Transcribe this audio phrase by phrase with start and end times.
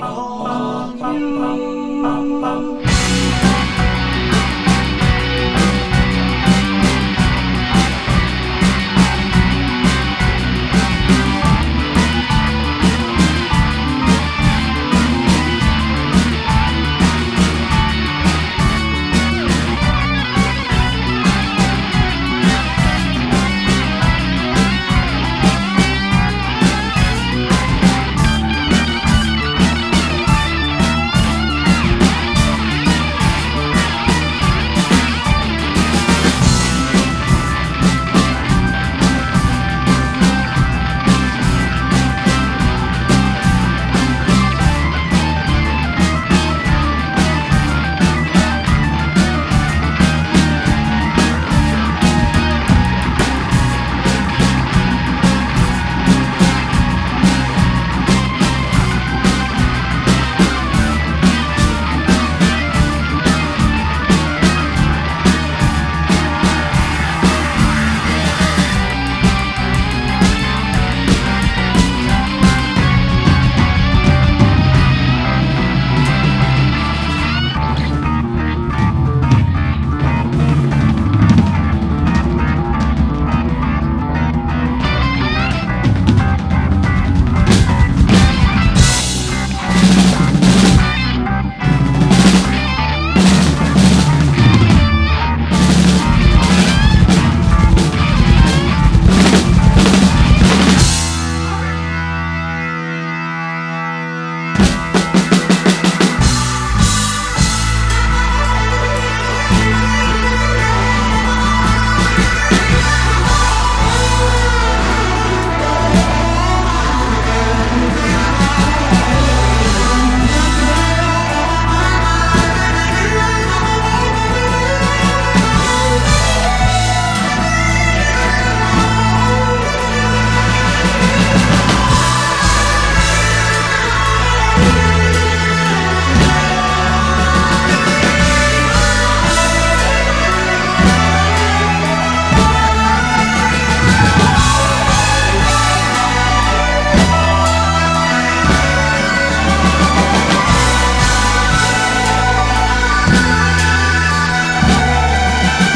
[0.00, 1.77] Thank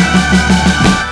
[0.00, 1.09] フフフフ。